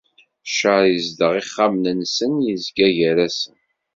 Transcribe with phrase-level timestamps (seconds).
[0.49, 3.57] Ccer izdeɣ ixxamen-nsen, izga gar-asen.